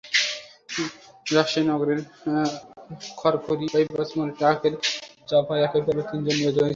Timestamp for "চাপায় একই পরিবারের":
5.29-6.07